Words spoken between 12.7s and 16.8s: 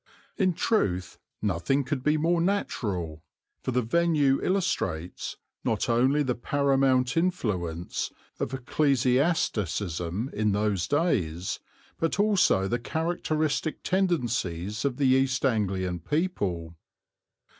characteristic tendencies of the East Anglian people.